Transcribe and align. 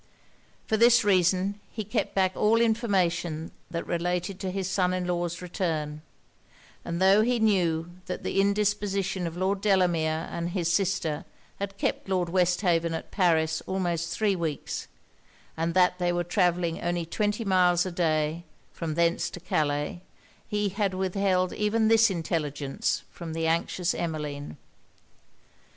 For 0.65 0.77
this 0.77 1.03
reason 1.03 1.59
he 1.71 1.83
kept 1.83 2.15
back 2.15 2.31
all 2.35 2.59
information 2.59 3.51
that 3.69 3.85
related 3.85 4.39
to 4.39 4.49
his 4.49 4.67
son 4.67 4.95
in 4.95 5.05
law's 5.05 5.43
return; 5.43 6.01
and 6.83 6.99
tho' 6.99 7.21
he 7.21 7.37
knew 7.37 7.91
that 8.07 8.23
the 8.23 8.41
indisposition 8.41 9.27
of 9.27 9.37
Lord 9.37 9.61
Delamere 9.61 10.27
and 10.31 10.49
his 10.49 10.73
sister 10.73 11.23
had 11.59 11.77
kept 11.77 12.09
Lord 12.09 12.29
Westhaven 12.29 12.95
at 12.95 13.11
Paris 13.11 13.61
almost 13.67 14.09
three 14.09 14.35
weeks, 14.35 14.87
and 15.55 15.75
that 15.75 15.99
they 15.99 16.11
were 16.11 16.23
travelling 16.23 16.81
only 16.81 17.05
twenty 17.05 17.45
miles 17.45 17.85
a 17.85 17.91
day, 17.91 18.43
from 18.73 18.95
thence 18.95 19.29
to 19.29 19.39
Calais, 19.39 20.01
he 20.47 20.69
had 20.69 20.95
withheld 20.95 21.53
even 21.53 21.89
this 21.89 22.09
intelligence 22.09 23.03
from 23.11 23.33
the 23.33 23.45
anxious 23.45 23.93
Emmeline. 23.93 24.57